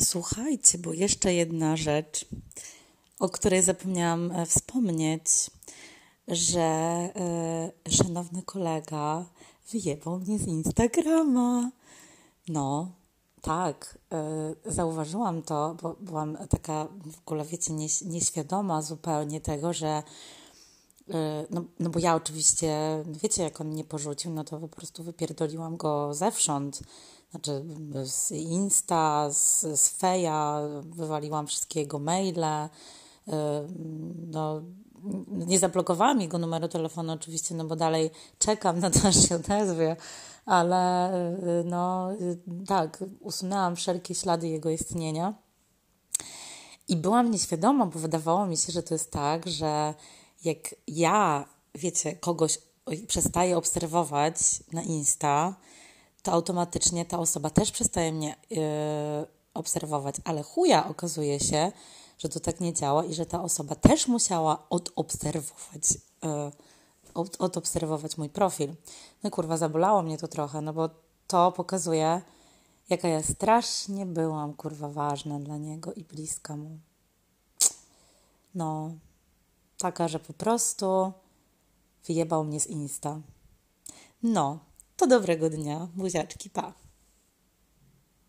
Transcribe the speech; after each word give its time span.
Słuchajcie, 0.00 0.78
bo 0.78 0.92
jeszcze 0.92 1.34
jedna 1.34 1.76
rzecz, 1.76 2.26
o 3.18 3.28
której 3.28 3.62
zapomniałam 3.62 4.32
e, 4.32 4.46
wspomnieć, 4.46 5.50
że 6.28 7.08
yy, 7.86 7.92
szanowny 7.92 8.42
kolega 8.42 9.24
wyjebał 9.72 10.18
mnie 10.18 10.38
z 10.38 10.46
Instagrama. 10.46 11.70
No, 12.48 12.90
tak, 13.42 13.98
yy, 14.64 14.72
zauważyłam 14.72 15.42
to, 15.42 15.76
bo 15.82 15.96
byłam 16.00 16.38
taka 16.50 16.88
w 17.12 17.18
ogóle, 17.18 17.44
wiecie, 17.44 17.72
nieś, 17.72 18.02
nieświadoma 18.02 18.82
zupełnie 18.82 19.40
tego, 19.40 19.72
że 19.72 20.02
no, 21.50 21.64
no 21.80 21.90
bo 21.90 21.98
ja 21.98 22.14
oczywiście, 22.14 23.02
wiecie, 23.22 23.42
jak 23.42 23.60
on 23.60 23.66
mnie 23.66 23.84
porzucił, 23.84 24.30
no 24.30 24.44
to 24.44 24.60
po 24.60 24.68
prostu 24.68 25.02
wypierdoliłam 25.02 25.76
go 25.76 26.14
zewsząd. 26.14 26.82
Znaczy 27.30 27.64
z 28.04 28.30
Insta, 28.30 29.30
z, 29.30 29.60
z 29.80 29.88
Feja, 29.88 30.60
wywaliłam 30.82 31.46
wszystkie 31.46 31.80
jego 31.80 31.98
maile, 31.98 32.44
y, 32.44 33.32
no, 34.26 34.62
nie 35.30 35.58
zablokowałam 35.58 36.20
jego 36.20 36.38
numeru 36.38 36.68
telefonu 36.68 37.12
oczywiście, 37.12 37.54
no 37.54 37.64
bo 37.64 37.76
dalej 37.76 38.10
czekam 38.38 38.78
na 38.78 38.90
to, 38.90 38.98
aż 39.08 39.28
się 39.28 39.36
odezwie, 39.36 39.96
ale 40.46 41.14
y, 41.60 41.64
no 41.64 42.08
tak, 42.66 43.04
usunęłam 43.20 43.76
wszelkie 43.76 44.14
ślady 44.14 44.48
jego 44.48 44.70
istnienia. 44.70 45.34
I 46.88 46.96
byłam 46.96 47.30
nieświadoma, 47.30 47.86
bo 47.86 47.98
wydawało 47.98 48.46
mi 48.46 48.56
się, 48.56 48.72
że 48.72 48.82
to 48.82 48.94
jest 48.94 49.10
tak, 49.10 49.48
że 49.48 49.94
jak 50.44 50.74
ja, 50.86 51.48
wiecie, 51.74 52.16
kogoś 52.16 52.58
przestaję 53.06 53.56
obserwować 53.56 54.34
na 54.72 54.82
Insta, 54.82 55.54
to 56.22 56.32
automatycznie 56.32 57.04
ta 57.04 57.18
osoba 57.18 57.50
też 57.50 57.72
przestaje 57.72 58.12
mnie 58.12 58.36
yy, 58.50 58.58
obserwować, 59.54 60.14
ale 60.24 60.42
chuja 60.42 60.88
okazuje 60.88 61.40
się, 61.40 61.72
że 62.18 62.28
to 62.28 62.40
tak 62.40 62.60
nie 62.60 62.74
działa 62.74 63.04
i 63.04 63.14
że 63.14 63.26
ta 63.26 63.42
osoba 63.42 63.74
też 63.74 64.08
musiała 64.08 64.66
odobserwować, 64.70 65.94
yy, 66.22 66.52
od, 67.14 67.40
odobserwować 67.40 68.18
mój 68.18 68.28
profil. 68.28 68.74
No 69.22 69.30
kurwa, 69.30 69.56
zabolało 69.56 70.02
mnie 70.02 70.18
to 70.18 70.28
trochę, 70.28 70.60
no 70.60 70.72
bo 70.72 70.90
to 71.26 71.52
pokazuje, 71.52 72.22
jaka 72.90 73.08
ja 73.08 73.22
strasznie 73.22 74.06
byłam, 74.06 74.54
kurwa, 74.54 74.88
ważna 74.88 75.40
dla 75.40 75.56
niego 75.56 75.92
i 75.92 76.04
bliska 76.04 76.56
mu. 76.56 76.78
No, 78.54 78.90
taka, 79.78 80.08
że 80.08 80.18
po 80.18 80.32
prostu 80.32 81.12
wyjebał 82.06 82.44
mnie 82.44 82.60
z 82.60 82.66
Insta. 82.66 83.20
No, 84.22 84.58
to 84.96 85.06
dobrego 85.06 85.50
dnia. 85.50 85.88
Buziaczki, 85.94 86.50
pa. 86.50 86.85